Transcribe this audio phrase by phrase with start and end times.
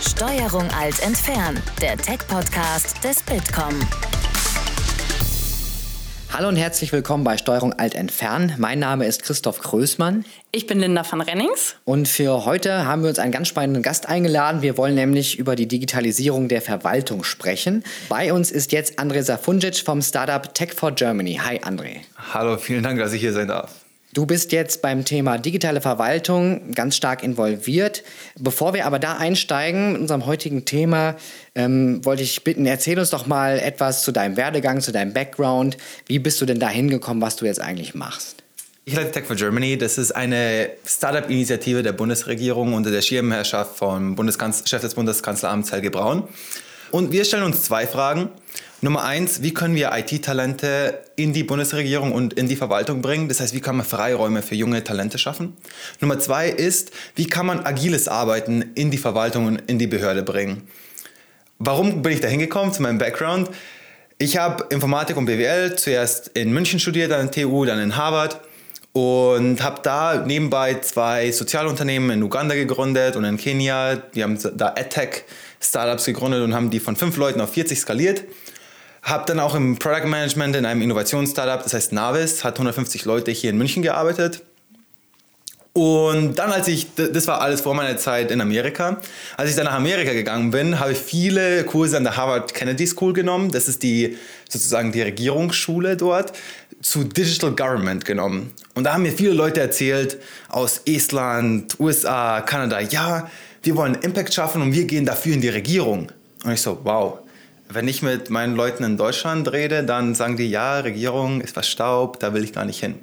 [0.00, 3.78] Steuerung Alt entfernen, der Tech-Podcast des Bitkom.
[6.32, 8.54] Hallo und herzlich willkommen bei Steuerung Alt entfernen.
[8.56, 10.24] Mein Name ist Christoph Größmann.
[10.52, 11.76] Ich bin Linda van Rennings.
[11.84, 14.62] Und für heute haben wir uns einen ganz spannenden Gast eingeladen.
[14.62, 17.84] Wir wollen nämlich über die Digitalisierung der Verwaltung sprechen.
[18.08, 21.38] Bei uns ist jetzt André Safunjic vom Startup Tech for Germany.
[21.44, 21.98] Hi André.
[22.32, 23.79] Hallo, vielen Dank, dass ich hier sein darf.
[24.12, 28.02] Du bist jetzt beim Thema digitale Verwaltung ganz stark involviert.
[28.36, 31.14] Bevor wir aber da einsteigen mit unserem heutigen Thema,
[31.54, 35.76] ähm, wollte ich bitten, erzähl uns doch mal etwas zu deinem Werdegang, zu deinem Background.
[36.06, 38.42] Wie bist du denn da hingekommen, was du jetzt eigentlich machst?
[38.84, 39.78] Ich leite Tech for Germany.
[39.78, 45.92] Das ist eine Startup-Initiative der Bundesregierung unter der Schirmherrschaft vom Bundeskanz Chef des Bundeskanzleramts Helge
[45.92, 46.24] Braun.
[46.90, 48.30] Und wir stellen uns zwei Fragen.
[48.82, 53.28] Nummer eins, wie können wir IT-Talente in die Bundesregierung und in die Verwaltung bringen?
[53.28, 55.54] Das heißt, wie kann man Freiräume für junge Talente schaffen?
[56.00, 60.22] Nummer zwei ist, wie kann man agiles Arbeiten in die Verwaltung und in die Behörde
[60.22, 60.62] bringen?
[61.58, 63.50] Warum bin ich da hingekommen zu meinem Background?
[64.16, 68.40] Ich habe Informatik und BWL zuerst in München studiert, dann in TU, dann in Harvard
[68.92, 74.02] und habe da nebenbei zwei Sozialunternehmen in Uganda gegründet und in Kenia.
[74.12, 75.24] Wir haben da EdTech
[75.60, 78.24] Startups gegründet und haben die von fünf Leuten auf 40 skaliert.
[79.02, 83.30] Habe dann auch im Product Management in einem Innovationsstartup, das heißt Navis, hat 150 Leute
[83.30, 84.42] hier in München gearbeitet.
[85.72, 88.98] Und dann, als ich, das war alles vor meiner Zeit in Amerika,
[89.36, 92.86] als ich dann nach Amerika gegangen bin, habe ich viele Kurse an der Harvard Kennedy
[92.88, 93.52] School genommen.
[93.52, 96.32] Das ist die sozusagen die Regierungsschule dort
[96.82, 98.52] zu Digital Government genommen.
[98.74, 103.30] Und da haben mir viele Leute erzählt aus Estland, USA, Kanada, ja,
[103.62, 106.10] wir wollen Impact schaffen und wir gehen dafür in die Regierung.
[106.44, 107.18] Und ich so, wow,
[107.72, 112.22] wenn ich mit meinen Leuten in Deutschland rede, dann sagen die, ja, Regierung ist verstaubt,
[112.22, 112.96] da will ich gar nicht hin.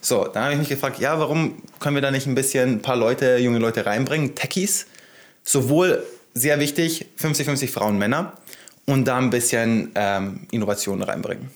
[0.00, 2.82] So, dann habe ich mich gefragt, ja, warum können wir da nicht ein bisschen ein
[2.82, 4.86] paar Leute, junge Leute reinbringen, Techies,
[5.42, 8.34] sowohl sehr wichtig, 50-50 Frauen, Männer,
[8.84, 11.50] und da ein bisschen ähm, Innovationen reinbringen.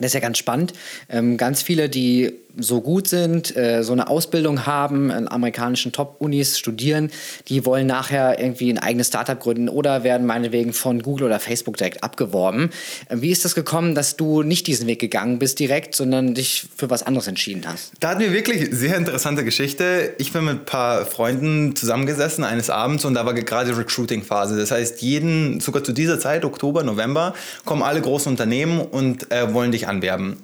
[0.00, 0.72] Das ist ja ganz spannend.
[1.08, 6.58] Ähm, ganz viele, die so gut sind, äh, so eine Ausbildung haben, in amerikanischen Top-Unis
[6.58, 7.10] studieren,
[7.48, 11.76] die wollen nachher irgendwie ein eigenes Startup gründen oder werden meinetwegen von Google oder Facebook
[11.76, 12.70] direkt abgeworben.
[13.08, 16.66] Äh, wie ist das gekommen, dass du nicht diesen Weg gegangen bist direkt, sondern dich
[16.76, 17.92] für was anderes entschieden hast?
[18.00, 20.14] Da hatten wir wirklich sehr interessante Geschichte.
[20.18, 24.58] Ich bin mit ein paar Freunden zusammengesessen eines Abends und da war gerade Recruiting-Phase.
[24.58, 27.34] Das heißt, jeden, sogar zu dieser Zeit, Oktober, November,
[27.64, 30.38] kommen alle großen Unternehmen und äh, wollen dich anwerben.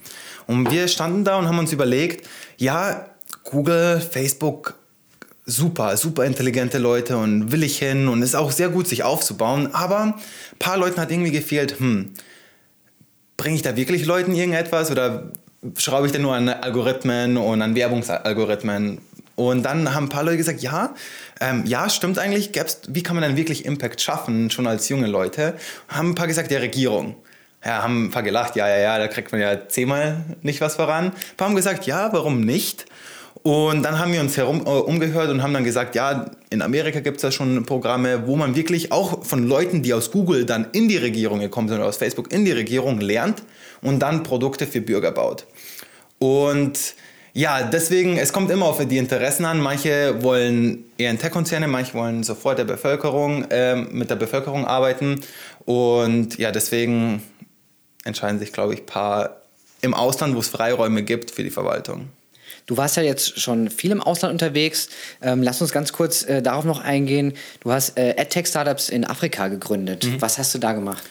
[0.47, 3.07] Und wir standen da und haben uns überlegt, ja,
[3.45, 4.75] Google, Facebook,
[5.45, 9.71] super, super intelligente Leute und will ich hin und ist auch sehr gut, sich aufzubauen.
[9.73, 10.15] Aber ein
[10.59, 12.13] paar Leuten hat irgendwie gefehlt, hm,
[13.37, 15.31] bringe ich da wirklich Leuten irgendetwas oder
[15.77, 18.99] schraube ich denn nur an Algorithmen und an Werbungsalgorithmen?
[19.37, 20.95] Und dann haben ein paar Leute gesagt, ja,
[21.41, 22.51] ähm, ja, stimmt eigentlich,
[22.89, 25.55] wie kann man dann wirklich Impact schaffen, schon als junge Leute?
[25.89, 27.17] Haben ein paar gesagt, der Regierung
[27.67, 30.77] ja, haben ein paar gelacht, ja, ja, ja, da kriegt man ja zehnmal nicht was
[30.77, 31.07] voran.
[31.07, 32.87] Ein paar haben gesagt, ja, warum nicht?
[33.43, 37.01] Und dann haben wir uns herum äh, umgehört und haben dann gesagt, ja, in Amerika
[37.01, 40.69] gibt es da schon Programme, wo man wirklich auch von Leuten, die aus Google dann
[40.73, 43.43] in die Regierung gekommen sind oder aus Facebook in die Regierung lernt
[43.83, 45.47] und dann Produkte für Bürger baut.
[46.19, 46.95] Und
[47.35, 49.61] ja, deswegen, es kommt immer auf die Interessen an.
[49.61, 55.21] Manche wollen eher in Tech-Konzerne, manche wollen sofort der Bevölkerung, äh, mit der Bevölkerung arbeiten.
[55.67, 57.23] Und ja, deswegen
[58.07, 59.43] entscheiden sich, glaube ich, ein paar
[59.83, 62.09] im Ausland, wo es Freiräume gibt für die Verwaltung.
[62.67, 64.89] Du warst ja jetzt schon viel im Ausland unterwegs.
[65.23, 67.35] Ähm, lass uns ganz kurz äh, darauf noch eingehen.
[67.61, 70.05] Du hast äh, AdTech-Startups in Afrika gegründet.
[70.05, 70.21] Mhm.
[70.21, 71.05] Was hast du da gemacht?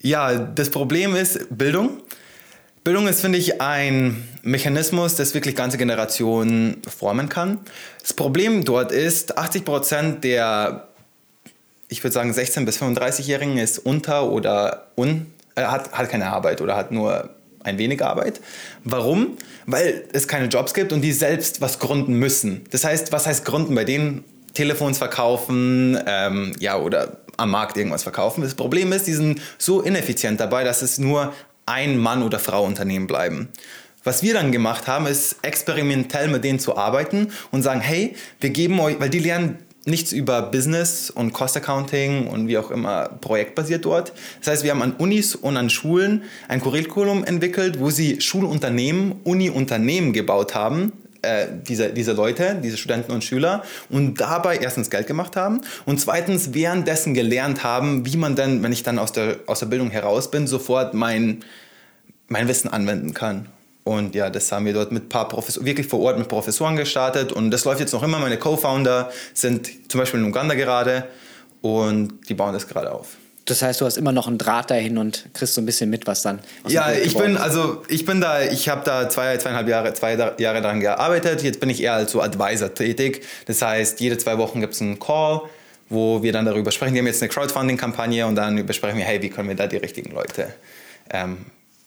[0.00, 1.98] Ja, das Problem ist Bildung.
[2.82, 7.58] Bildung ist, finde ich, ein Mechanismus, das wirklich ganze Generationen formen kann.
[8.00, 10.88] Das Problem dort ist, 80 Prozent der,
[11.88, 16.60] ich würde sagen, 16- bis 35-Jährigen ist unter- oder un äh, hat, hat keine Arbeit
[16.60, 17.30] oder hat nur
[17.62, 18.40] ein wenig Arbeit.
[18.84, 19.36] Warum?
[19.66, 22.64] Weil es keine Jobs gibt und die selbst was gründen müssen.
[22.70, 23.74] Das heißt, was heißt gründen?
[23.74, 24.24] Bei denen
[24.54, 28.42] Telefons verkaufen, ähm, ja, oder am Markt irgendwas verkaufen.
[28.42, 31.32] Das Problem ist, die sind so ineffizient dabei, dass es nur
[31.66, 33.48] ein Mann- oder Frau-Unternehmen bleiben.
[34.02, 38.50] Was wir dann gemacht haben, ist experimentell mit denen zu arbeiten und sagen, hey, wir
[38.50, 43.08] geben euch, weil die lernen nichts über Business und Cost Accounting und wie auch immer
[43.20, 44.12] projektbasiert dort.
[44.40, 49.20] Das heißt, wir haben an Unis und an Schulen ein Curriculum entwickelt, wo sie Schulunternehmen,
[49.24, 50.92] Uni-Unternehmen gebaut haben,
[51.22, 56.00] äh, diese, diese Leute, diese Studenten und Schüler und dabei erstens Geld gemacht haben und
[56.00, 59.90] zweitens währenddessen gelernt haben, wie man dann, wenn ich dann aus der, aus der Bildung
[59.90, 61.44] heraus bin, sofort mein,
[62.28, 63.48] mein Wissen anwenden kann.
[63.84, 66.76] Und ja, das haben wir dort mit ein paar Professoren, wirklich vor Ort mit Professoren
[66.76, 67.32] gestartet.
[67.32, 68.18] Und das läuft jetzt noch immer.
[68.18, 71.04] Meine Co-Founder sind zum Beispiel in Uganda gerade.
[71.62, 73.16] und die bauen das gerade auf.
[73.46, 76.06] Das heißt, du hast immer noch einen Draht dahin und kriegst so ein bisschen mit,
[76.06, 76.38] was dann.
[76.62, 77.40] Was Ja, ich bin ist.
[77.40, 81.42] also ich bin da, ich habe da zwei, zweieinhalb Jahre, zwei Jahre daran gearbeitet.
[81.42, 83.26] Jetzt bin ich eher als so Advisor tätig.
[83.46, 85.40] Das heißt, jede zwei Wochen gibt es einen Call,
[85.88, 86.94] wo wir dann darüber sprechen.
[86.94, 89.78] Wir haben jetzt eine Crowdfunding-Kampagne und dann besprechen wir, hey, wie können wir da die
[89.78, 90.54] richtigen Leute
[91.10, 91.38] ähm,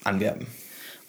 [0.03, 0.47] anwerben.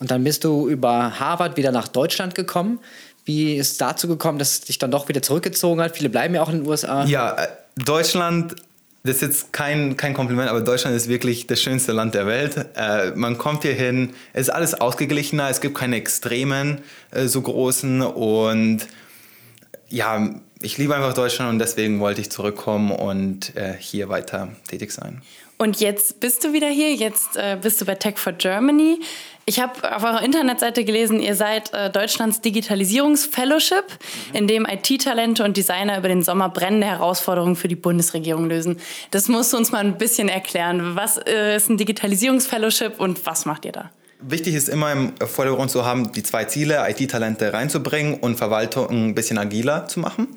[0.05, 2.79] Und dann bist du über Harvard wieder nach Deutschland gekommen.
[3.25, 5.97] Wie ist es dazu gekommen, dass es dich dann doch wieder zurückgezogen hat?
[5.97, 7.07] Viele bleiben ja auch in den USA.
[7.07, 7.49] Ja, äh,
[7.83, 8.55] Deutschland,
[9.03, 12.67] das ist jetzt kein, kein Kompliment, aber Deutschland ist wirklich das schönste Land der Welt.
[12.77, 17.41] Äh, man kommt hier hin, es ist alles ausgeglichener, es gibt keine Extremen äh, so
[17.41, 18.87] großen und
[19.89, 24.93] ja, ich liebe einfach Deutschland und deswegen wollte ich zurückkommen und äh, hier weiter tätig
[24.93, 25.23] sein.
[25.65, 29.01] Und jetzt bist du wieder hier, jetzt äh, bist du bei Tech for Germany.
[29.47, 33.87] Ich habe auf eurer Internetseite gelesen, ihr seid äh, Deutschlands Digitalisierungsfellowship,
[34.35, 38.79] in dem IT-Talente und Designer über den Sommer brennende Herausforderungen für die Bundesregierung lösen.
[39.11, 40.97] Das musst du uns mal ein bisschen erklären.
[40.97, 43.91] Was äh, ist ein Digitalisierungsfellowship und was macht ihr da?
[44.21, 49.15] Wichtig ist immer im Vordergrund zu haben, die zwei Ziele, IT-Talente reinzubringen und Verwaltung ein
[49.15, 50.29] bisschen agiler zu machen.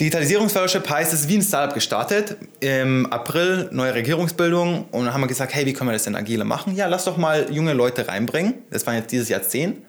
[0.00, 2.36] Digitalisierungsfellowship heißt, es ist wie ein Startup gestartet.
[2.60, 6.14] Im April neue Regierungsbildung und dann haben wir gesagt, hey, wie können wir das denn
[6.14, 6.76] agiler machen?
[6.76, 8.54] Ja, lass doch mal junge Leute reinbringen.
[8.70, 9.82] Das waren jetzt dieses Jahr zehn.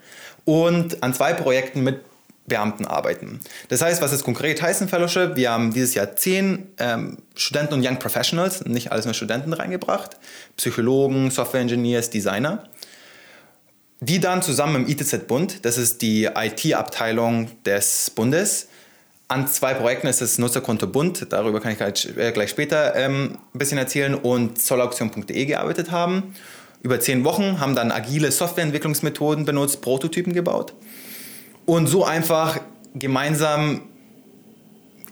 [0.46, 2.02] Und an zwei Projekten mit
[2.48, 3.40] Beamten arbeiten.
[3.68, 7.76] Das heißt, was es konkret heißt, ein Fellowship, wir haben dieses Jahr zehn ähm, Studenten
[7.76, 10.18] und Young Professionals, nicht alles nur Studenten reingebracht,
[10.58, 12.64] Psychologen, Software Engineers, Designer
[14.02, 18.70] die dann zusammen im ITZ-Bund, das ist die IT-Abteilung des Bundes,
[19.30, 23.38] an zwei Projekten, das ist Nutzerkonto Bund, darüber kann ich gleich, äh, gleich später ähm,
[23.54, 26.34] ein bisschen erzählen, und zollauktion.de gearbeitet haben.
[26.82, 30.74] Über zehn Wochen haben dann agile Softwareentwicklungsmethoden benutzt, Prototypen gebaut
[31.66, 32.60] und so einfach
[32.96, 33.82] gemeinsam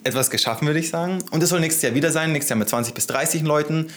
[0.03, 1.23] etwas geschaffen, würde ich sagen.
[1.31, 3.91] Und das soll nächstes Jahr wieder sein, nächstes Jahr mit 20 bis 30 Leuten,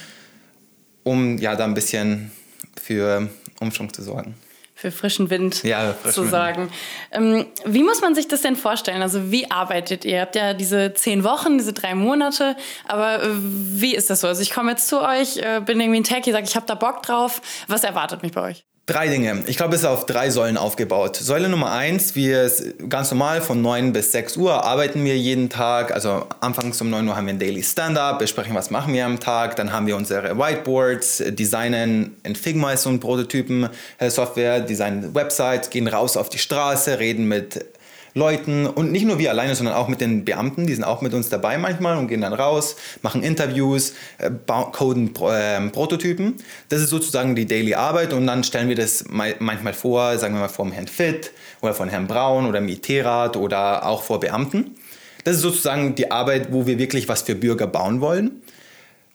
[1.03, 2.31] um ja da ein bisschen
[2.79, 3.27] für
[3.59, 4.35] Umschwung zu sorgen.
[4.81, 6.71] Für frischen Wind Ja, frischen zu sagen.
[7.11, 9.03] Ähm, wie muss man sich das denn vorstellen?
[9.03, 10.13] Also wie arbeitet ihr?
[10.13, 12.55] Ihr habt ja diese zehn Wochen, diese drei Monate,
[12.87, 14.27] aber äh, wie ist das so?
[14.27, 16.73] Also ich komme jetzt zu euch, äh, bin irgendwie ein Techie, sage, ich habe da
[16.73, 17.43] Bock drauf.
[17.67, 18.65] Was erwartet mich bei euch?
[18.91, 19.45] Drei Dinge.
[19.47, 21.15] Ich glaube, es ist auf drei Säulen aufgebaut.
[21.15, 22.51] Säule Nummer eins, wir
[22.89, 25.93] ganz normal von 9 bis 6 Uhr arbeiten wir jeden Tag.
[25.93, 29.21] Also anfangs um 9 Uhr haben wir ein Daily Stand-up, besprechen, was machen wir am
[29.21, 29.55] Tag.
[29.55, 35.69] Dann haben wir unsere Whiteboards, äh, designen in Figma ist Prototypen äh, Software, designen Websites,
[35.69, 37.63] gehen raus auf die Straße, reden mit
[38.13, 41.13] Leuten und nicht nur wir alleine, sondern auch mit den Beamten, die sind auch mit
[41.13, 44.29] uns dabei manchmal und gehen dann raus, machen Interviews, äh,
[44.71, 46.35] coden ähm, Prototypen.
[46.69, 50.41] Das ist sozusagen die Daily Arbeit und dann stellen wir das manchmal vor, sagen wir
[50.41, 51.31] mal vom Herrn Fitt
[51.61, 54.75] oder von Herrn Braun oder im IT-Rat oder auch vor Beamten.
[55.23, 58.41] Das ist sozusagen die Arbeit, wo wir wirklich was für Bürger bauen wollen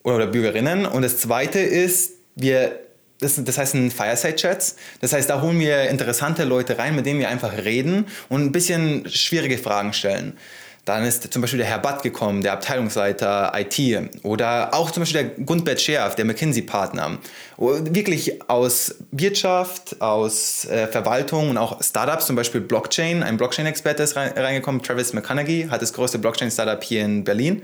[0.02, 0.86] oder Bürgerinnen.
[0.86, 2.78] Und das Zweite ist, wir,
[3.20, 4.76] das, das heißt ein Fireside-Chats.
[5.00, 8.52] Das heißt, da holen wir interessante Leute rein, mit denen wir einfach reden und ein
[8.52, 10.36] bisschen schwierige Fragen stellen.
[10.84, 14.22] Dann ist zum Beispiel der Herr Butt gekommen, der Abteilungsleiter IT.
[14.22, 17.18] Oder auch zum Beispiel der Gundbert Scherf, der McKinsey-Partner.
[17.58, 23.24] Wirklich aus Wirtschaft, aus äh, Verwaltung und auch Startups, zum Beispiel Blockchain.
[23.24, 27.62] Ein Blockchain-Experte ist rein, reingekommen, Travis McConaughey, hat das größte Blockchain-Startup hier in Berlin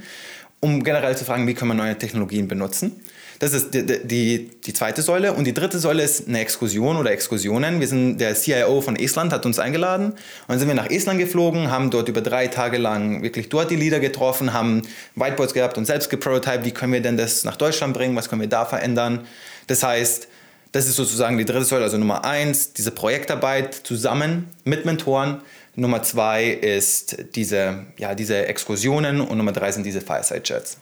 [0.62, 3.02] um generell zu fragen, wie können wir neue Technologien benutzen.
[3.42, 5.32] Das ist die, die, die zweite Säule.
[5.32, 7.80] Und die dritte Säule ist eine Exkursion oder Exkursionen.
[7.80, 10.12] Wir sind, der CIO von Estland hat uns eingeladen.
[10.12, 13.72] Und dann sind wir nach Estland geflogen, haben dort über drei Tage lang wirklich dort
[13.72, 14.82] die Leader getroffen, haben
[15.16, 18.42] Whiteboards gehabt und selbst geprototyped, wie können wir denn das nach Deutschland bringen, was können
[18.42, 19.26] wir da verändern.
[19.66, 20.28] Das heißt,
[20.70, 25.40] das ist sozusagen die dritte Säule, also Nummer eins, diese Projektarbeit zusammen mit Mentoren.
[25.74, 30.76] Nummer zwei ist diese, ja, diese Exkursionen und Nummer drei sind diese Fireside-Chats.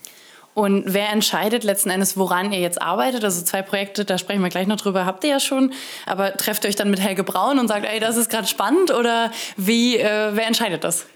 [0.61, 3.25] Und wer entscheidet letzten Endes, woran ihr jetzt arbeitet?
[3.25, 5.73] Also zwei Projekte, da sprechen wir gleich noch drüber, habt ihr ja schon.
[6.05, 8.91] Aber trefft ihr euch dann mit Helge Braun und sagt, ey, das ist gerade spannend?
[8.91, 11.07] Oder wie, äh, wer entscheidet das?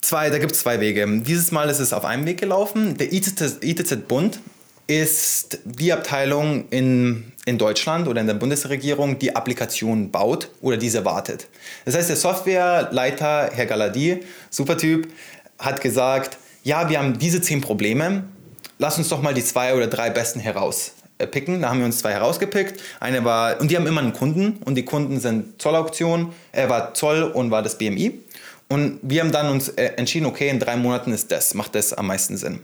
[0.00, 1.06] Zwei, da gibt es zwei Wege.
[1.20, 2.96] Dieses Mal ist es auf einem Weg gelaufen.
[2.96, 4.40] Der ITZ, ITZ-Bund
[4.86, 11.04] ist die Abteilung in, in Deutschland oder in der Bundesregierung, die Applikationen baut oder diese
[11.04, 11.46] wartet.
[11.84, 15.08] Das heißt, der Softwareleiter, Herr Galadi, super Typ,
[15.58, 18.24] hat gesagt, ja, wir haben diese zehn Probleme,
[18.78, 21.62] lass uns doch mal die zwei oder drei besten herauspicken.
[21.62, 22.80] Da haben wir uns zwei herausgepickt.
[22.98, 26.94] Eine war, und die haben immer einen Kunden und die Kunden sind Zollauktion, er war
[26.94, 28.18] Zoll und war das BMI.
[28.68, 31.92] Und wir haben dann uns äh, entschieden, okay, in drei Monaten ist das, macht das
[31.92, 32.60] am meisten Sinn.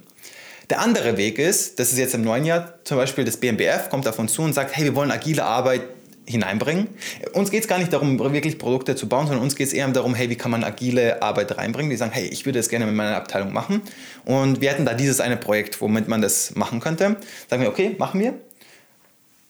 [0.71, 4.07] Der andere Weg ist, das ist jetzt im neuen Jahr, zum Beispiel das BMBF kommt
[4.09, 5.83] auf uns zu und sagt, hey, wir wollen agile Arbeit
[6.27, 6.89] hineinbringen.
[7.33, 9.87] Uns geht es gar nicht darum, wirklich Produkte zu bauen, sondern uns geht es eher
[9.89, 11.91] darum, hey, wie kann man agile Arbeit reinbringen?
[11.91, 13.83] Wir sagen, hey, ich würde das gerne mit meiner Abteilung machen.
[14.25, 17.17] Und wir hätten da dieses eine Projekt, womit man das machen könnte.
[17.49, 18.35] Sagen wir, okay, machen wir.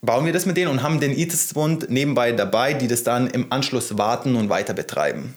[0.02, 3.50] Bauen wir das mit denen und haben den E-Testbund nebenbei dabei, die das dann im
[3.50, 5.34] Anschluss warten und weiter betreiben.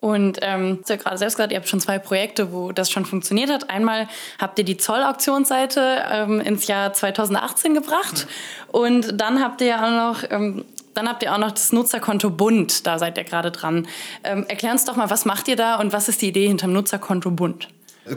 [0.00, 2.90] Und ähm, du hast ja gerade selbst gesagt, ihr habt schon zwei Projekte, wo das
[2.90, 3.70] schon funktioniert hat.
[3.70, 8.26] Einmal habt ihr die Zollauktionsseite ähm, ins Jahr 2018 gebracht
[8.72, 10.64] und dann habt ihr ja auch noch ähm,
[10.96, 13.86] dann habt ihr auch noch das Nutzerkonto Bund, da seid ihr gerade dran.
[14.24, 16.72] Ähm, erklär uns doch mal, was macht ihr da und was ist die Idee hinterm
[16.72, 17.68] Nutzerkonto Bund?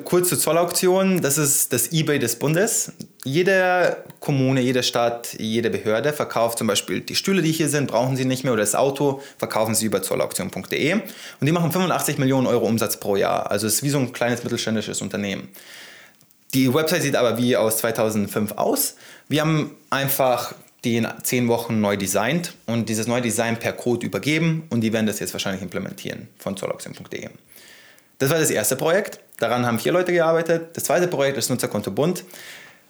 [0.03, 2.91] Kurz zur Zollauktion, das ist das eBay des Bundes.
[3.23, 8.15] Jede Kommune, jede Stadt, jede Behörde verkauft zum Beispiel die Stühle, die hier sind, brauchen
[8.15, 11.03] sie nicht mehr oder das Auto, verkaufen sie über zollauktion.de und
[11.41, 13.49] die machen 85 Millionen Euro Umsatz pro Jahr.
[13.49, 15.49] Also es ist wie so ein kleines mittelständisches Unternehmen.
[16.53, 18.95] Die Website sieht aber wie aus 2005 aus.
[19.27, 20.53] Wir haben einfach
[20.83, 24.93] die in zehn Wochen neu designt und dieses neue Design per Code übergeben und die
[24.93, 27.29] werden das jetzt wahrscheinlich implementieren von zollauktion.de.
[28.19, 29.21] Das war das erste Projekt.
[29.37, 30.75] Daran haben vier Leute gearbeitet.
[30.75, 32.25] Das zweite Projekt ist Nutzerkonto Bund.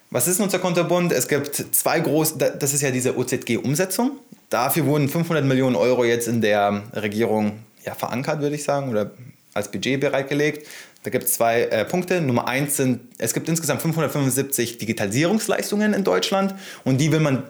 [0.10, 1.12] Was ist Nutzerkonto Bund?
[1.12, 4.18] Es gibt zwei große, das ist ja diese OZG-Umsetzung.
[4.50, 9.12] Dafür wurden 500 Millionen Euro jetzt in der Regierung ja, verankert, würde ich sagen, oder
[9.54, 10.68] als Budget bereitgelegt.
[11.04, 12.22] Da gibt es zwei äh, Punkte.
[12.22, 17.44] Nummer eins sind, es gibt insgesamt 575 Digitalisierungsleistungen in Deutschland und die will man,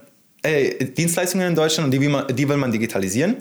[0.43, 3.37] äh, Dienstleistungen in Deutschland und die will man, die will man digitalisieren.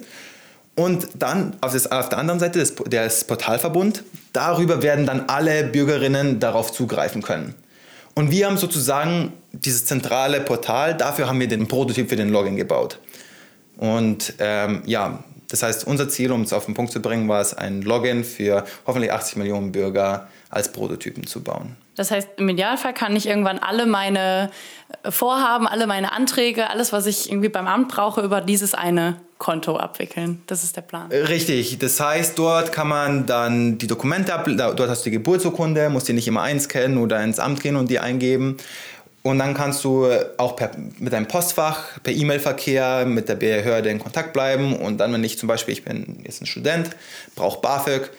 [0.79, 5.65] Und dann auf, das, auf der anderen Seite des, des Portalverbund, darüber werden dann alle
[5.65, 7.57] Bürgerinnen darauf zugreifen können.
[8.15, 12.55] Und wir haben sozusagen dieses zentrale Portal, dafür haben wir den Prototyp für den Login
[12.55, 13.01] gebaut.
[13.77, 17.41] Und ähm, ja, das heißt, unser Ziel, um es auf den Punkt zu bringen, war
[17.41, 21.77] es, ein Login für hoffentlich 80 Millionen Bürger als Prototypen zu bauen.
[21.97, 24.53] Das heißt, im Idealfall kann ich irgendwann alle meine
[25.09, 29.77] Vorhaben, alle meine Anträge, alles, was ich irgendwie beim Amt brauche, über dieses eine Konto
[29.77, 30.43] abwickeln.
[30.47, 31.11] Das ist der Plan.
[31.11, 31.79] Richtig.
[31.79, 36.09] Das heißt, dort kann man dann die Dokumente ab, dort hast du die Geburtsurkunde, musst
[36.09, 38.57] die nicht immer einscannen oder ins Amt gehen und die eingeben.
[39.23, 43.99] Und dann kannst du auch per, mit deinem Postfach, per E-Mail-Verkehr mit der Behörde in
[43.99, 44.77] Kontakt bleiben.
[44.77, 46.91] Und dann, wenn ich zum Beispiel, ich bin jetzt ein Student,
[47.35, 48.11] brauche BAföG,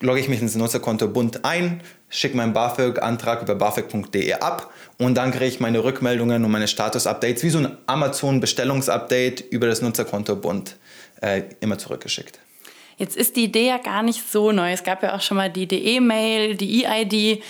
[0.00, 5.30] logge ich mich ins Nutzerkonto Bund ein, schicke meinen BAföG-Antrag über bafög.de ab und dann
[5.30, 10.76] kriege ich meine Rückmeldungen und meine Status-Updates wie so ein Amazon-Bestellungsupdate über das Nutzerkonto Bund
[11.20, 12.38] äh, immer zurückgeschickt.
[12.96, 14.72] Jetzt ist die Idee ja gar nicht so neu.
[14.72, 17.42] Es gab ja auch schon mal die DE-Mail, die EID.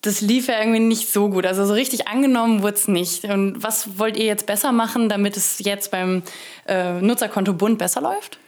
[0.00, 1.44] Das lief ja irgendwie nicht so gut.
[1.44, 3.24] Also so richtig angenommen wurde es nicht.
[3.24, 6.22] Und was wollt ihr jetzt besser machen, damit es jetzt beim
[6.66, 8.38] äh, Nutzerkonto Bund besser läuft?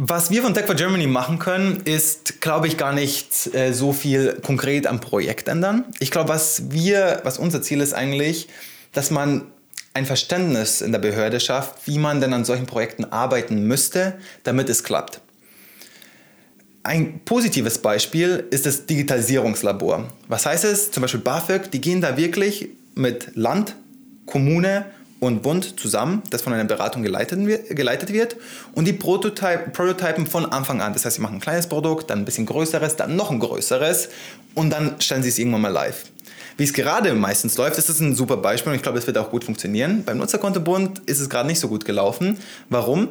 [0.00, 3.92] Was wir von Tech for Germany machen können, ist, glaube ich, gar nicht äh, so
[3.92, 5.86] viel konkret am Projekt ändern.
[5.98, 8.46] Ich glaube, was wir, was unser Ziel ist eigentlich,
[8.92, 9.46] dass man
[9.94, 14.68] ein Verständnis in der Behörde schafft, wie man denn an solchen Projekten arbeiten müsste, damit
[14.68, 15.20] es klappt.
[16.84, 20.12] Ein positives Beispiel ist das Digitalisierungslabor.
[20.28, 20.92] Was heißt es?
[20.92, 23.74] Zum Beispiel BAföG, die gehen da wirklich mit Land,
[24.26, 24.84] Kommune
[25.20, 28.36] und Bund zusammen, das von einer Beratung geleitet wird.
[28.72, 30.92] Und die Prototype, prototypen von Anfang an.
[30.92, 34.10] Das heißt, sie machen ein kleines Produkt, dann ein bisschen größeres, dann noch ein größeres
[34.54, 36.04] und dann stellen sie es irgendwann mal live.
[36.56, 39.18] Wie es gerade meistens läuft, ist das ein super Beispiel und ich glaube, es wird
[39.18, 40.04] auch gut funktionieren.
[40.04, 42.38] Beim Nutzerkontobund ist es gerade nicht so gut gelaufen.
[42.68, 43.10] Warum?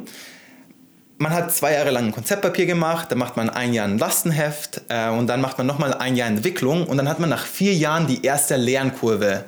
[1.18, 4.82] Man hat zwei Jahre lang ein Konzeptpapier gemacht, dann macht man ein Jahr ein Lastenheft
[4.90, 7.74] äh, und dann macht man nochmal ein Jahr Entwicklung und dann hat man nach vier
[7.74, 9.46] Jahren die erste Lernkurve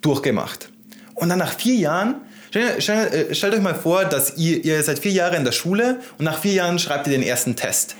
[0.00, 0.70] durchgemacht.
[1.14, 2.16] Und dann nach vier Jahren,
[2.50, 5.52] stellt, stellt, äh, stellt euch mal vor, dass ihr, ihr seid vier Jahre in der
[5.52, 7.96] Schule und nach vier Jahren schreibt ihr den ersten Test.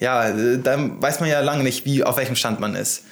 [0.00, 3.04] Ja, äh, dann weiß man ja lange nicht, wie, auf welchem Stand man ist.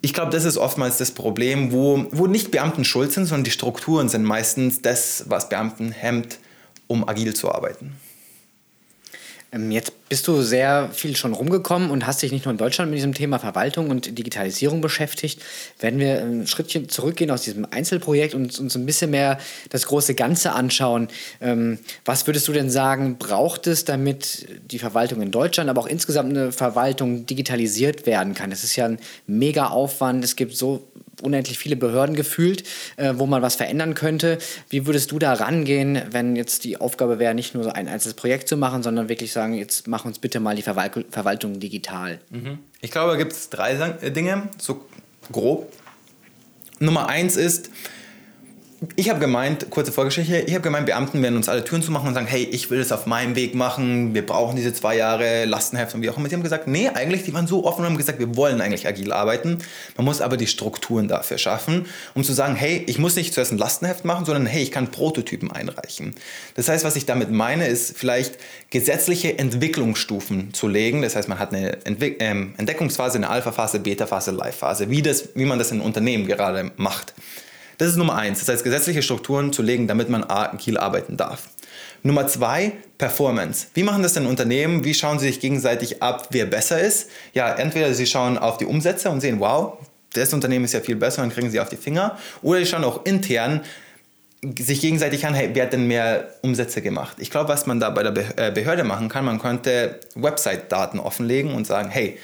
[0.00, 3.50] Ich glaube, das ist oftmals das Problem, wo, wo nicht Beamten schuld sind, sondern die
[3.50, 6.38] Strukturen sind meistens das, was Beamten hemmt,
[6.88, 7.92] um agil zu arbeiten.
[9.54, 12.90] Ähm, jetzt bist du sehr viel schon rumgekommen und hast dich nicht nur in Deutschland
[12.90, 15.40] mit diesem Thema Verwaltung und Digitalisierung beschäftigt.
[15.78, 19.38] Werden wir ein Schrittchen zurückgehen aus diesem Einzelprojekt und uns ein bisschen mehr
[19.70, 21.08] das große Ganze anschauen.
[21.40, 25.86] Ähm, was würdest du denn sagen, braucht es, damit die Verwaltung in Deutschland, aber auch
[25.86, 28.50] insgesamt eine Verwaltung digitalisiert werden kann?
[28.50, 30.24] Das ist ja ein mega Aufwand.
[30.24, 30.86] Es gibt so
[31.22, 32.64] unendlich viele Behörden gefühlt,
[32.96, 34.38] äh, wo man was verändern könnte.
[34.70, 38.48] Wie würdest du da rangehen, wenn jetzt die Aufgabe wäre, nicht nur ein einzelnes Projekt
[38.48, 42.20] zu machen, sondern wirklich sagen, jetzt mach uns bitte mal die Verwal Verwaltung digital?
[42.30, 42.58] Mhm.
[42.80, 43.74] Ich glaube, da gibt es drei
[44.10, 44.84] Dinge, so
[45.32, 45.72] grob.
[46.80, 47.70] Nummer eins ist,
[48.96, 52.14] ich habe gemeint, kurze Vorgeschichte, ich habe gemeint, Beamten werden uns alle Türen zumachen und
[52.14, 55.94] sagen, hey, ich will es auf meinem Weg machen, wir brauchen diese zwei Jahre Lastenheft
[55.94, 56.28] und wie auch immer.
[56.28, 58.86] Sie haben gesagt, nee, eigentlich, die waren so offen und haben gesagt, wir wollen eigentlich
[58.86, 59.58] agil arbeiten.
[59.96, 63.52] Man muss aber die Strukturen dafür schaffen, um zu sagen, hey, ich muss nicht zuerst
[63.52, 66.14] ein Lastenheft machen, sondern hey, ich kann Prototypen einreichen.
[66.54, 68.38] Das heißt, was ich damit meine, ist vielleicht
[68.70, 71.02] gesetzliche Entwicklungsstufen zu legen.
[71.02, 75.58] Das heißt, man hat eine Entwick ähm, Entdeckungsphase, eine Alpha-Phase, Beta-Phase, Live-Phase, wie, wie man
[75.58, 77.14] das in Unternehmen gerade macht.
[77.78, 78.40] Das ist Nummer eins.
[78.40, 81.48] Das heißt, gesetzliche Strukturen zu legen, damit man agil arbeiten darf.
[82.02, 83.68] Nummer zwei, Performance.
[83.74, 84.84] Wie machen das denn Unternehmen?
[84.84, 87.10] Wie schauen sie sich gegenseitig ab, wer besser ist?
[87.32, 89.78] Ja, entweder sie schauen auf die Umsätze und sehen, wow,
[90.12, 92.18] das Unternehmen ist ja viel besser und kriegen sie auf die Finger.
[92.42, 93.62] Oder sie schauen auch intern
[94.58, 97.16] sich gegenseitig an, hey, wer hat denn mehr Umsätze gemacht?
[97.18, 101.54] Ich glaube, was man da bei der äh, Behörde machen kann, man könnte Website-Daten offenlegen
[101.54, 102.18] und sagen, hey,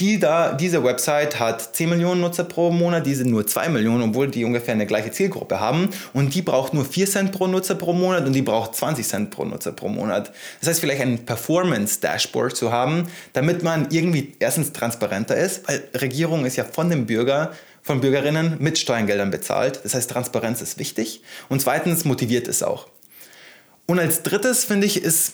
[0.00, 4.28] die da, diese Website hat 10 Millionen Nutzer pro Monat, diese nur 2 Millionen, obwohl
[4.28, 5.90] die ungefähr eine gleiche Zielgruppe haben.
[6.12, 9.30] Und die braucht nur 4 Cent pro Nutzer pro Monat und die braucht 20 Cent
[9.30, 10.32] pro Nutzer pro Monat.
[10.60, 16.44] Das heißt, vielleicht ein Performance-Dashboard zu haben, damit man irgendwie erstens transparenter ist, weil Regierung
[16.44, 17.52] ist ja von dem Bürger
[17.82, 19.80] von Bürgerinnen mit Steuergeldern bezahlt.
[19.82, 21.22] Das heißt, Transparenz ist wichtig.
[21.48, 22.86] Und zweitens motiviert es auch.
[23.86, 25.32] Und als drittes finde ich, ist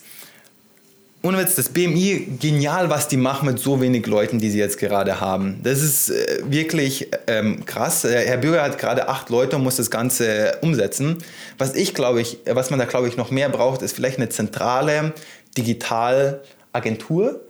[1.25, 4.79] ohne Witz, das BMI genial, was die machen mit so wenig Leuten, die sie jetzt
[4.79, 5.59] gerade haben.
[5.63, 8.05] Das ist äh, wirklich ähm, krass.
[8.05, 11.25] Äh, Herr Bürger hat gerade acht Leute und muss das Ganze umsetzen.
[11.57, 14.29] Was ich glaube ich, was man da glaube ich noch mehr braucht, ist vielleicht eine
[14.29, 15.15] zentrale
[15.57, 17.41] Digitalagentur,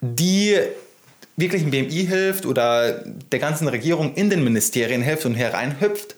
[0.00, 0.56] die
[1.36, 6.16] wirklich dem BMI hilft oder der ganzen Regierung in den Ministerien hilft und hereinhüpft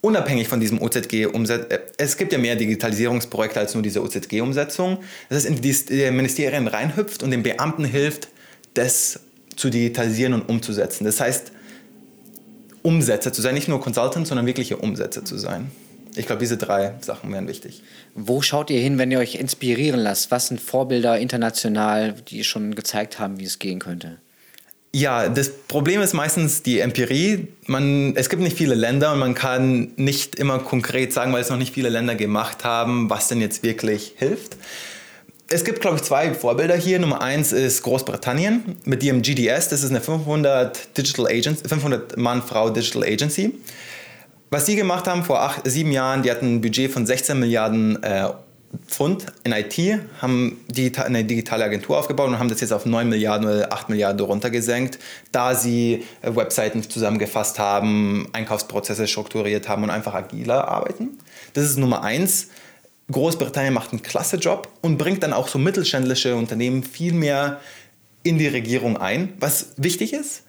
[0.00, 4.98] unabhängig von diesem OZG-Umsetzung, äh, es gibt ja mehr Digitalisierungsprojekte als nur diese OZG-Umsetzung,
[5.28, 8.28] das heißt, in die Ministerien reinhüpft und den Beamten hilft,
[8.74, 9.20] das
[9.56, 11.04] zu digitalisieren und umzusetzen.
[11.04, 11.52] Das heißt,
[12.82, 15.70] Umsetzer zu sein, nicht nur Consultant, sondern wirkliche Umsetzer zu sein.
[16.14, 17.82] Ich glaube, diese drei Sachen wären wichtig.
[18.14, 20.30] Wo schaut ihr hin, wenn ihr euch inspirieren lasst?
[20.30, 24.18] Was sind Vorbilder international, die schon gezeigt haben, wie es gehen könnte?
[24.96, 27.48] Ja, das Problem ist meistens die Empirie.
[27.66, 31.50] Man, es gibt nicht viele Länder und man kann nicht immer konkret sagen, weil es
[31.50, 34.56] noch nicht viele Länder gemacht haben, was denn jetzt wirklich hilft.
[35.50, 36.98] Es gibt, glaube ich, zwei Vorbilder hier.
[36.98, 39.68] Nummer eins ist Großbritannien mit ihrem GDS.
[39.68, 43.52] Das ist eine 500 Digital Agency, 500 Mann-Frau Digital Agency.
[44.48, 48.02] Was sie gemacht haben vor acht, sieben Jahren, die hatten ein Budget von 16 Milliarden
[48.02, 48.28] äh,
[48.86, 50.64] Pfund in IT, haben
[51.04, 54.98] eine digitale Agentur aufgebaut und haben das jetzt auf 9 Milliarden oder 8 Milliarden runtergesenkt,
[55.32, 61.18] da sie äh, Webseiten zusammengefasst haben, Einkaufsprozesse strukturiert haben und einfach agiler arbeiten.
[61.54, 62.48] Das ist Nummer eins.
[63.10, 67.60] Großbritannien macht einen klasse Job und bringt dann auch so mittelständische Unternehmen viel mehr
[68.24, 70.42] in die Regierung ein, was wichtig ist.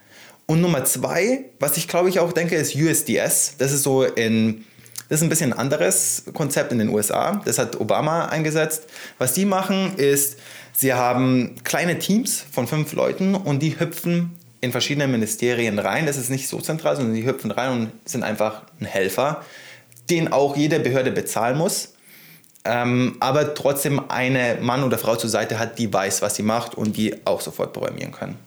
[0.47, 3.57] Und Nummer zwei, was ich glaube ich auch denke, ist USDS.
[3.57, 4.65] Das ist so in
[5.09, 7.41] das ist ein bisschen ein anderes Konzept in den USA.
[7.45, 8.83] Das hat Obama eingesetzt.
[9.17, 10.37] Was die machen, ist,
[10.73, 16.05] sie haben kleine Teams von fünf Leuten und die hüpfen in verschiedene Ministerien rein.
[16.05, 19.43] Das ist nicht so zentral, sondern die hüpfen rein und sind einfach ein Helfer,
[20.09, 21.93] den auch jede Behörde bezahlen muss.
[22.65, 26.75] Ähm, aber trotzdem eine Mann oder Frau zur Seite hat, die weiß, was sie macht
[26.75, 28.37] und die auch sofort programmieren können.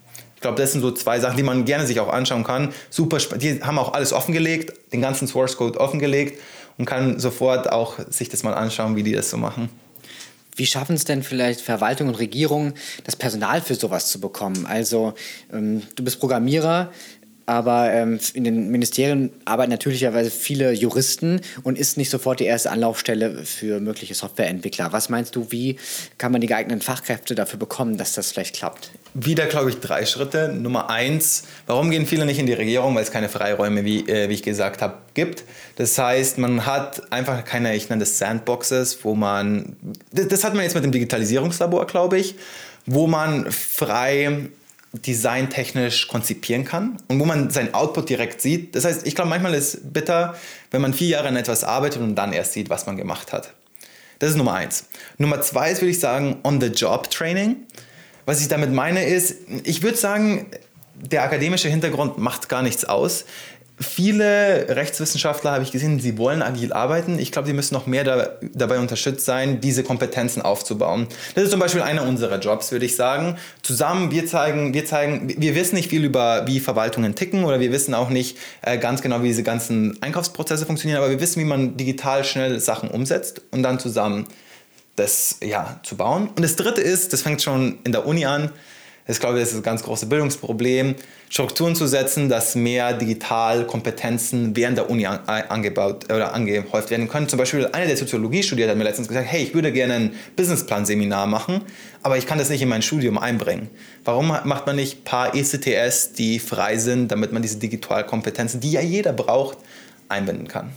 [0.41, 2.73] Ich glaube, das sind so zwei Sachen, die man gerne sich auch anschauen kann.
[2.89, 6.41] Super, die haben auch alles offengelegt, den ganzen Source Code offengelegt
[6.79, 9.69] und kann sofort auch sich das mal anschauen, wie die das so machen.
[10.57, 12.73] Wie schaffen es denn vielleicht Verwaltung und Regierung,
[13.05, 14.65] das Personal für sowas zu bekommen?
[14.65, 15.13] Also
[15.53, 16.91] ähm, du bist Programmierer,
[17.51, 22.71] aber ähm, in den Ministerien arbeiten natürlicherweise viele Juristen und ist nicht sofort die erste
[22.71, 24.93] Anlaufstelle für mögliche Softwareentwickler.
[24.93, 25.77] Was meinst du, wie
[26.17, 28.93] kann man die geeigneten Fachkräfte dafür bekommen, dass das vielleicht klappt?
[29.15, 30.49] Wieder, glaube ich, drei Schritte.
[30.49, 32.95] Nummer eins, warum gehen viele nicht in die Regierung?
[32.95, 35.43] Weil es keine Freiräume, wie, äh, wie ich gesagt habe, gibt.
[35.75, 39.75] Das heißt, man hat einfach keine, ich nenne das Sandboxes, wo man,
[40.13, 42.37] das, das hat man jetzt mit dem Digitalisierungslabor, glaube ich,
[42.87, 44.51] wo man frei
[44.93, 48.75] designtechnisch konzipieren kann und wo man seinen Output direkt sieht.
[48.75, 50.35] Das heißt, ich glaube, manchmal ist es bitter,
[50.71, 53.55] wenn man vier Jahre an etwas arbeitet und dann erst sieht, was man gemacht hat.
[54.19, 54.87] Das ist Nummer eins.
[55.17, 57.57] Nummer zwei ist, würde ich sagen, On-the-Job-Training.
[58.27, 60.51] Was ich damit meine ist, ich würde sagen,
[60.95, 63.25] der akademische Hintergrund macht gar nichts aus
[63.81, 67.19] viele Rechtswissenschaftler habe ich gesehen, sie wollen agil arbeiten.
[67.19, 71.07] Ich glaube, sie müssen noch mehr da, dabei unterstützt sein, diese Kompetenzen aufzubauen.
[71.35, 73.37] Das ist zum Beispiel einer unserer Jobs, würde ich sagen.
[73.63, 77.73] Zusammen, wir zeigen, wir zeigen, wir wissen nicht viel über, wie Verwaltungen ticken oder wir
[77.73, 81.47] wissen auch nicht äh, ganz genau, wie diese ganzen Einkaufsprozesse funktionieren, aber wir wissen, wie
[81.47, 84.27] man digital schnell Sachen umsetzt und dann zusammen
[84.97, 86.29] das ja, zu bauen.
[86.29, 88.51] Und das dritte ist, das fängt schon in der Uni an,
[89.07, 90.95] Ich glaube, das ist ein ganz großes Bildungsproblem,
[91.29, 97.29] Strukturen zu setzen, dass mehr Digitalkompetenzen während der Uni angebaut oder angehäuft werden können.
[97.29, 100.15] Zum Beispiel einer, der Soziologie studiert, hat mir letztens gesagt, hey, ich würde gerne ein
[100.37, 101.63] Businessplan-Seminar machen,
[102.03, 103.71] aber ich kann das nicht in mein Studium einbringen.
[104.05, 108.73] Warum macht man nicht ein paar ECTS, die frei sind, damit man diese Digitalkompetenzen, die
[108.73, 109.59] ja jeder braucht,
[110.09, 110.71] einbinden kann?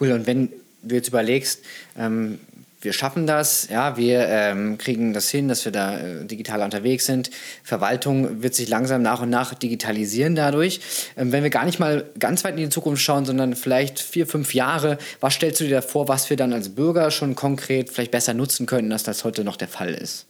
[0.00, 0.50] Cool, und wenn
[0.82, 1.60] du jetzt überlegst,
[1.96, 2.40] ähm,
[2.82, 7.06] wir schaffen das, ja, wir ähm, kriegen das hin, dass wir da äh, digital unterwegs
[7.06, 7.30] sind.
[7.62, 10.80] Verwaltung wird sich langsam nach und nach digitalisieren dadurch.
[11.16, 14.26] Ähm, wenn wir gar nicht mal ganz weit in die Zukunft schauen, sondern vielleicht vier,
[14.26, 17.90] fünf Jahre, was stellst du dir da vor, was wir dann als Bürger schon konkret
[17.90, 20.26] vielleicht besser nutzen könnten, als das heute noch der Fall ist?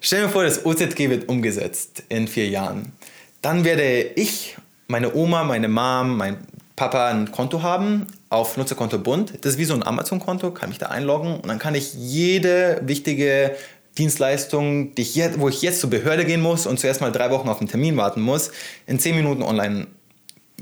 [0.00, 2.92] Stell dir vor, das OZG wird umgesetzt in vier Jahren.
[3.40, 4.56] Dann werde ich,
[4.88, 6.38] meine Oma, meine Mom, mein
[6.76, 9.34] Papa ein Konto haben auf Nutzerkonto Bund.
[9.42, 12.80] Das ist wie so ein Amazon-Konto, kann mich da einloggen und dann kann ich jede
[12.84, 13.54] wichtige
[13.98, 17.30] Dienstleistung, die ich jetzt, wo ich jetzt zur Behörde gehen muss und zuerst mal drei
[17.30, 18.50] Wochen auf einen Termin warten muss,
[18.86, 19.86] in zehn Minuten online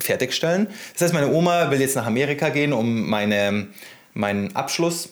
[0.01, 0.69] fertigstellen.
[0.95, 3.69] Das heißt, meine Oma will jetzt nach Amerika gehen, um meine,
[4.13, 5.11] meinen Abschluss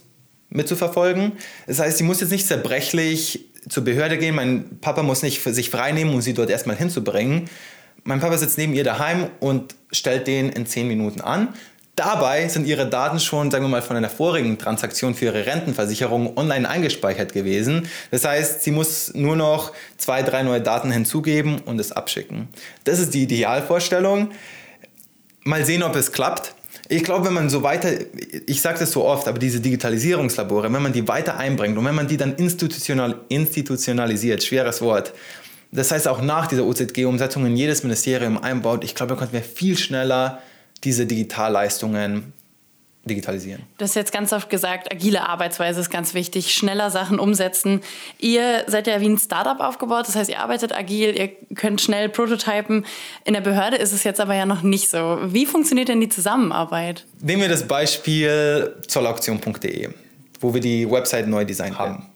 [0.51, 1.33] mitzuverfolgen.
[1.67, 4.35] Das heißt, sie muss jetzt nicht zerbrechlich zur Behörde gehen.
[4.35, 7.49] Mein Papa muss nicht für sich freinehmen, um sie dort erstmal hinzubringen.
[8.09, 11.49] Mein Papa sitzt neben ihr daheim und stellt den in zehn Minuten an.
[11.95, 16.39] Dabei sind ihre Daten schon, sagen wir mal, von einer vorigen Transaktion für ihre Rentenversicherung
[16.39, 17.87] online eingespeichert gewesen.
[18.11, 22.49] Das heißt, sie muss nur noch zwei, drei neue Daten hinzugeben und es abschicken.
[22.85, 24.31] Das ist die Idealvorstellung.
[25.45, 26.55] Mal sehen, ob es klappt.
[26.89, 27.91] Ich glaube, wenn man so weiter,
[28.47, 31.95] ich sage das so oft, aber diese Digitalisierungslabore, wenn man die weiter einbringt und wenn
[31.95, 35.13] man die dann institutional, institutionalisiert, schweres Wort,
[35.71, 39.43] das heißt auch nach dieser OZG-Umsetzung in jedes Ministerium einbaut, ich glaube, da könnten wir
[39.43, 40.41] viel schneller
[40.85, 42.33] diese Digitalleistungen
[43.09, 43.63] digitalisieren.
[43.79, 47.81] Du hast jetzt ganz oft gesagt, agile Arbeitsweise ist ganz wichtig, schneller Sachen umsetzen.
[48.19, 52.09] Ihr seid ja wie ein Startup aufgebaut, das heißt, ihr arbeitet agil, ihr könnt schnell
[52.09, 52.85] prototypen.
[53.25, 55.19] In der Behörde ist es jetzt aber ja noch nicht so.
[55.25, 57.07] Wie funktioniert denn die Zusammenarbeit?
[57.21, 59.89] Nehmen wir das Beispiel zollauktion.de,
[60.41, 62.07] wo wir die Website neu designt haben.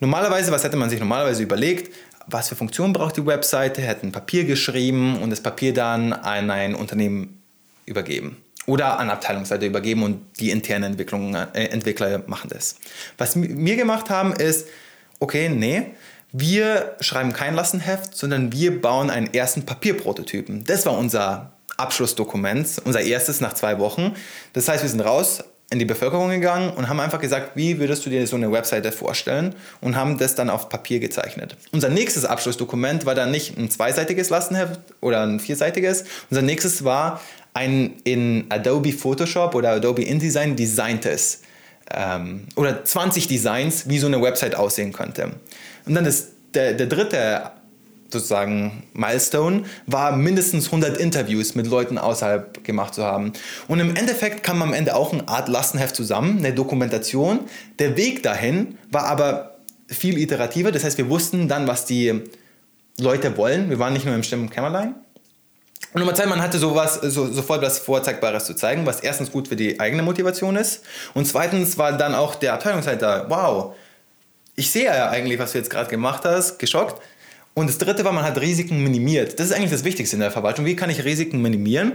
[0.00, 1.92] Normalerweise, was hätte man sich normalerweise überlegt?
[2.30, 3.80] Was für Funktionen braucht die Webseite?
[3.82, 7.42] Hätten Papier geschrieben und das Papier dann an ein Unternehmen
[7.86, 8.36] übergeben
[8.66, 12.76] oder an Abteilungsseite übergeben und die internen äh, Entwickler machen das.
[13.16, 14.68] Was wir gemacht haben ist,
[15.18, 15.86] okay, nee,
[16.32, 20.64] wir schreiben kein Lastenheft, sondern wir bauen einen ersten Papierprototypen.
[20.64, 24.14] Das war unser Abschlussdokument, unser erstes nach zwei Wochen.
[24.52, 28.06] Das heißt, wir sind raus in die Bevölkerung gegangen und haben einfach gesagt, wie würdest
[28.06, 31.56] du dir so eine Webseite vorstellen und haben das dann auf Papier gezeichnet.
[31.72, 36.04] Unser nächstes Abschlussdokument war dann nicht ein zweiseitiges Lastenheft oder ein vierseitiges.
[36.30, 37.20] Unser nächstes war
[37.52, 41.42] ein in Adobe Photoshop oder Adobe InDesign designtes
[41.94, 45.32] ähm, oder 20 Designs, wie so eine Website aussehen könnte.
[45.84, 47.50] Und dann das, der, der dritte
[48.10, 53.32] sozusagen Milestone war mindestens 100 Interviews mit Leuten außerhalb gemacht zu haben.
[53.66, 57.40] Und im Endeffekt kam am Ende auch eine Art Lastenheft zusammen, eine Dokumentation.
[57.78, 60.72] Der Weg dahin war aber viel iterativer.
[60.72, 62.22] Das heißt, wir wussten dann, was die
[62.98, 63.70] Leute wollen.
[63.70, 64.94] Wir waren nicht nur im stillen Kämmerlein.
[65.94, 69.48] Und Nummer zwei, man hatte sowas, so, sofort was Vorzeigbares zu zeigen, was erstens gut
[69.48, 70.84] für die eigene Motivation ist.
[71.14, 73.74] Und zweitens war dann auch der Abteilungsleiter, wow,
[74.54, 77.00] ich sehe ja eigentlich, was du jetzt gerade gemacht hast, geschockt.
[77.58, 79.40] Und das dritte war, man hat Risiken minimiert.
[79.40, 80.64] Das ist eigentlich das Wichtigste in der Verwaltung.
[80.64, 81.94] Wie kann ich Risiken minimieren?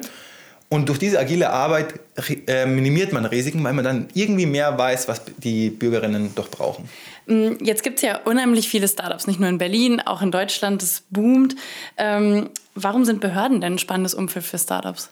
[0.68, 2.00] Und durch diese agile Arbeit
[2.48, 6.90] äh, minimiert man Risiken, weil man dann irgendwie mehr weiß, was die Bürgerinnen doch brauchen.
[7.28, 10.82] Mm, jetzt gibt es ja unheimlich viele Startups, nicht nur in Berlin, auch in Deutschland,
[10.82, 11.56] das boomt.
[11.96, 15.12] Ähm, warum sind Behörden denn ein spannendes Umfeld für Startups?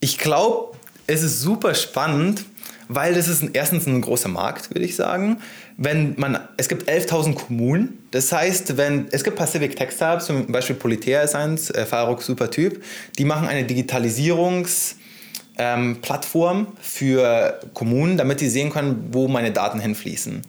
[0.00, 2.46] Ich glaube, es ist super spannend,
[2.88, 5.40] weil das ist ein, erstens ein großer Markt, würde ich sagen.
[5.76, 10.46] Wenn man, es gibt 11.000 Kommunen, das heißt, wenn, es gibt Pacific Tech Startups, zum
[10.46, 12.82] Beispiel Politär ist eins, äh, Faruk, super Typ,
[13.18, 20.42] die machen eine Digitalisierungsplattform ähm, für Kommunen, damit sie sehen können, wo meine Daten hinfließen.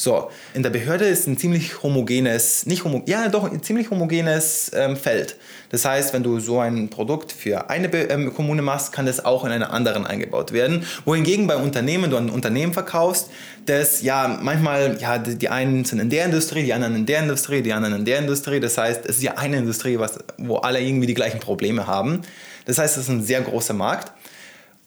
[0.00, 4.70] So, in der Behörde ist ein ziemlich homogenes, nicht homo, ja doch, ein ziemlich homogenes
[4.72, 5.34] ähm, Feld.
[5.70, 9.24] Das heißt, wenn du so ein Produkt für eine Be ähm, Kommune machst, kann das
[9.24, 10.84] auch in einer anderen eingebaut werden.
[11.04, 13.30] Wohingegen bei Unternehmen, du ein Unternehmen verkaufst,
[13.66, 17.18] das ja manchmal, ja, die, die einen sind in der Industrie, die anderen in der
[17.18, 18.60] Industrie, die anderen in der Industrie.
[18.60, 22.22] Das heißt, es ist ja eine Industrie, was, wo alle irgendwie die gleichen Probleme haben.
[22.66, 24.12] Das heißt, es ist ein sehr großer Markt.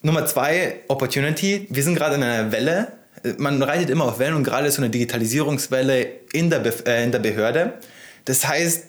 [0.04, 1.68] Nummer zwei, Opportunity.
[1.70, 2.94] Wir sind gerade in einer Welle
[3.38, 7.12] man reitet immer auf Wellen und gerade so eine Digitalisierungswelle in der, Be äh, in
[7.12, 7.74] der Behörde.
[8.26, 8.86] Das heißt,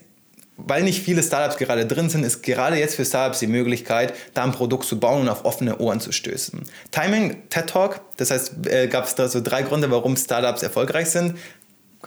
[0.57, 4.45] weil nicht viele Startups gerade drin sind, ist gerade jetzt für Startups die Möglichkeit, da
[4.45, 6.63] ein Produkt zu bauen und auf offene Ohren zu stößen.
[6.91, 11.11] Timing, TED Talk, das heißt, äh, gab es da so drei Gründe, warum Startups erfolgreich
[11.11, 11.39] sind.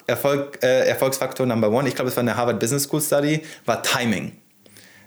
[0.08, 3.82] Erfolg, äh, Erfolgsfaktor Number One, ich glaube, es war eine Harvard Business School Study, war
[3.82, 4.34] Timing.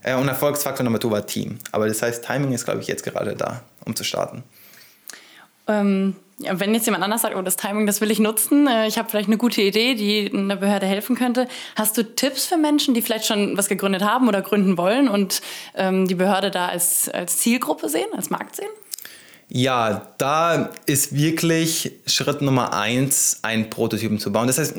[0.02, 1.58] Äh, und Erfolgsfaktor Nummer Two war Team.
[1.72, 4.42] Aber das heißt, Timing ist, glaube ich, jetzt gerade da, um zu starten.
[5.66, 8.98] Ähm, wenn jetzt jemand anders sagt, oh, das Timing, das will ich nutzen, äh, ich
[8.98, 11.48] habe vielleicht eine gute Idee, die einer Behörde helfen könnte.
[11.74, 15.40] Hast du Tipps für Menschen, die vielleicht schon was gegründet haben oder gründen wollen und
[15.74, 18.68] ähm, die Behörde da als, als Zielgruppe sehen, als Markt sehen?
[19.50, 24.46] Ja, da ist wirklich Schritt Nummer eins, einen Prototypen zu bauen.
[24.46, 24.74] Das heißt,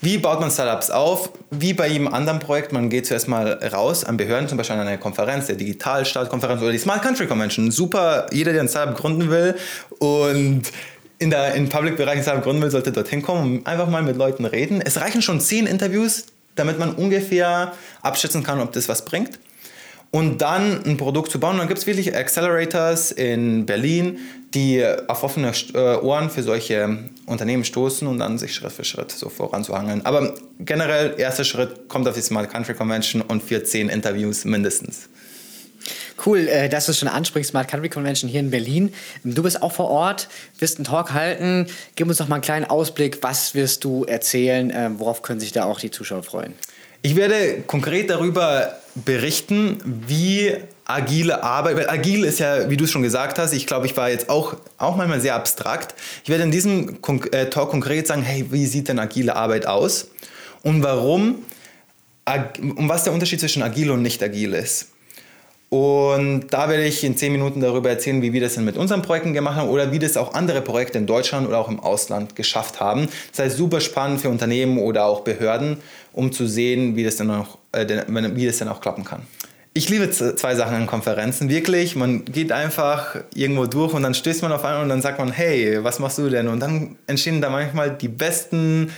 [0.00, 1.30] wie baut man Startups auf?
[1.50, 4.86] Wie bei jedem anderen Projekt, man geht zuerst mal raus an Behörden, zum Beispiel an
[4.86, 7.72] eine Konferenz, der Digitalstadtkonferenz oder die Smart Country Convention.
[7.72, 9.56] Super, jeder, der ein Startup gründen will
[9.98, 10.62] und
[11.22, 14.16] in der in Public-Bereich ein Startup gründen will, sollte dorthin kommen und einfach mal mit
[14.16, 14.80] Leuten reden.
[14.80, 19.38] Es reichen schon zehn Interviews, damit man ungefähr abschätzen kann, ob das was bringt
[20.12, 21.56] und dann ein Produkt zu bauen.
[21.56, 24.18] Dann gibt es wirklich Accelerators in Berlin,
[24.54, 29.10] die auf offene äh, Ohren für solche Unternehmen stoßen und dann sich Schritt für Schritt
[29.10, 30.04] so voranzuhangeln.
[30.04, 35.08] Aber generell, erster Schritt kommt auf die Smart Country Convention und für zehn Interviews mindestens.
[36.24, 38.94] Cool, äh, dass du schon ansprichst, Smart Country Convention hier in Berlin.
[39.24, 41.66] Du bist auch vor Ort, wirst einen Talk halten.
[41.96, 43.18] Gib uns doch mal einen kleinen Ausblick.
[43.22, 44.70] Was wirst du erzählen?
[44.70, 46.54] Äh, worauf können sich da auch die Zuschauer freuen?
[47.02, 50.54] Ich werde konkret darüber berichten, wie
[50.84, 53.96] agile Arbeit, weil agil ist ja, wie du es schon gesagt hast, ich glaube, ich
[53.96, 55.94] war jetzt auch, auch manchmal sehr abstrakt.
[56.22, 56.98] Ich werde in diesem
[57.32, 60.08] äh, Talk konkret sagen, hey, wie sieht denn agile Arbeit aus
[60.62, 61.44] und warum,
[62.24, 64.91] und was der Unterschied zwischen agil und nicht agil ist.
[65.72, 69.00] Und da werde ich in zehn Minuten darüber erzählen, wie wir das denn mit unseren
[69.00, 72.36] Projekten gemacht haben oder wie das auch andere Projekte in Deutschland oder auch im Ausland
[72.36, 73.08] geschafft haben.
[73.30, 75.78] Das heißt, super spannend für Unternehmen oder auch Behörden,
[76.12, 79.22] um zu sehen, wie das dann auch, äh, wie das dann auch klappen kann.
[79.72, 81.96] Ich liebe zwei Sachen an Konferenzen, wirklich.
[81.96, 85.32] Man geht einfach irgendwo durch und dann stößt man auf einen und dann sagt man,
[85.32, 86.48] hey, was machst du denn?
[86.48, 88.92] Und dann entstehen da manchmal die besten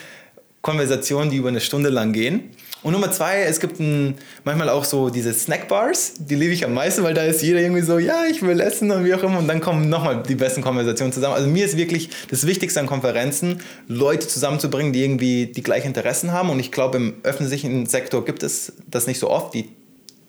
[0.61, 2.51] Konversationen, die über eine Stunde lang gehen.
[2.85, 6.75] Und Nummer zwei, es gibt ein, manchmal auch so diese Snackbars, die liebe ich am
[6.75, 9.39] meisten, weil da ist jeder irgendwie so, ja, ich will essen und wie auch immer.
[9.39, 11.35] Und dann kommen nochmal die besten Konversationen zusammen.
[11.35, 16.33] Also mir ist wirklich das Wichtigste an Konferenzen, Leute zusammenzubringen, die irgendwie die gleichen Interessen
[16.33, 16.51] haben.
[16.51, 19.71] Und ich glaube, im öffentlichen Sektor gibt es das nicht so oft, die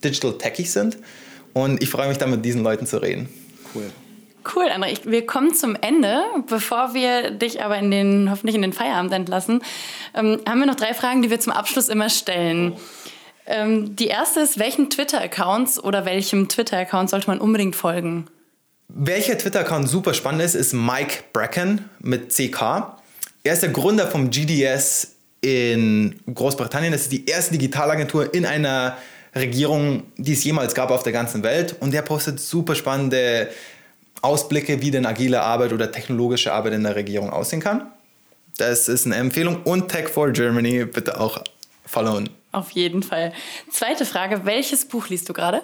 [0.01, 0.97] Digital Techies sind.
[1.51, 3.27] Und ich freue mich da mit diesen Leuten zu reden.
[3.75, 3.83] Cool.
[4.53, 4.91] Cool, André.
[4.91, 6.21] Ich, wir kommen zum Ende.
[6.47, 9.61] Bevor wir dich aber in den, hoffentlich in den Feierabend entlassen,
[10.13, 12.73] ähm, haben wir noch drei Fragen, die wir zum Abschluss immer stellen.
[13.47, 18.27] Ähm, die erste ist, welchen Twitter-Accounts oder welchem Twitter-Account sollte man unbedingt folgen?
[18.87, 22.97] Welcher Twitter-Account super spannend ist, ist Mike Bracken mit CK.
[23.43, 26.91] Er ist der Gründer vom GDS in Großbritannien.
[26.91, 28.97] Das ist die erste Digitalagentur in einer
[29.35, 31.75] Regierung, die es jemals gab auf der ganzen Welt.
[31.79, 33.49] Und der postet super spannende
[34.25, 37.87] Ausblicke, wie denn agile Arbeit oder technologische Arbeit in der Regierung aussehen kann.
[38.57, 39.63] Das ist eine Empfehlung.
[39.63, 41.41] Und Tech for Germany bitte auch
[41.85, 42.29] followen.
[42.51, 43.33] Auf jeden Fall.
[43.69, 45.61] Zweite Frage: Welches Buch liest du gerade?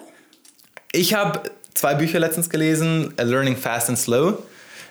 [0.92, 1.42] Ich habe
[1.74, 4.38] zwei Bücher letztens gelesen: Learning Fast and Slow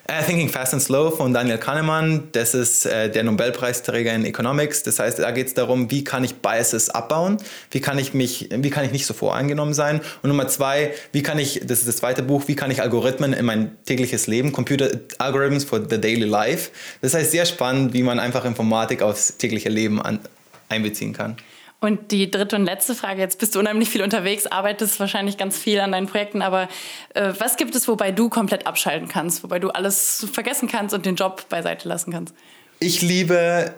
[0.10, 4.84] Uh, Thinking Fast and Slow von Daniel Kahnemann, das ist äh, der Nobelpreisträger in Economics.
[4.84, 7.38] Das heißt, da geht es darum, wie kann ich Biases abbauen,
[7.70, 10.02] wie kann ich mich, wie kann ich nicht so voreingenommen sein.
[10.22, 13.32] Und Nummer zwei, wie kann ich, das ist das zweite Buch, wie kann ich Algorithmen
[13.32, 16.72] in mein tägliches Leben, Computer Algorithms for the Daily Life.
[17.02, 20.20] Das heißt, sehr spannend, wie man einfach Informatik aufs tägliche Leben an,
[20.68, 21.38] einbeziehen kann.
[21.82, 25.58] Und die dritte und letzte Frage, jetzt bist du unheimlich viel unterwegs, arbeitest wahrscheinlich ganz
[25.58, 26.70] viel an deinen Projekten, aber
[27.16, 31.08] äh, was gibt es, wobei du komplett abschalten kannst, wobei du alles vergessen kannst und
[31.08, 32.36] den Job beiseite lassen kannst?
[32.80, 33.74] Ich liebe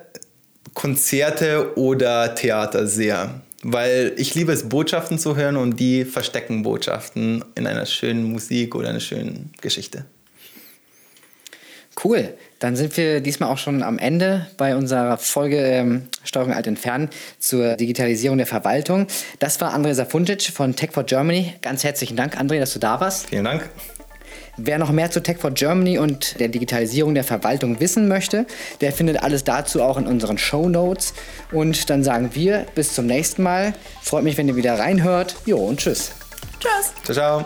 [0.73, 7.45] Konzerte oder Theater sehr, weil ich liebe es, Botschaften zu hören und die verstecken Botschaften
[7.55, 10.03] in einer schönen Musik oder einer schönen Geschichte.
[12.03, 12.33] Cool.
[12.63, 17.09] Dann sind wir diesmal auch schon am Ende bei unserer Folge ähm, Steuerung alt entfernen
[17.37, 19.07] zur Digitalisierung der Verwaltung.
[19.39, 21.55] Das war André Safuntic von Tech for Germany.
[21.61, 23.27] Ganz herzlichen Dank, André, dass du da warst.
[23.27, 23.69] Vielen Dank.
[24.55, 28.45] Wer noch mehr zu Tech for Germany und der Digitalisierung der Verwaltung wissen möchte,
[28.79, 31.13] der findet alles dazu auch in unseren Show Notes.
[31.51, 33.73] Und dann sagen wir bis zum nächsten Mal.
[34.01, 35.35] Freut mich, wenn ihr wieder reinhört.
[35.45, 36.13] Jo und tschüss.
[36.61, 36.93] Tschüss.
[37.03, 37.45] Ciao, ciao.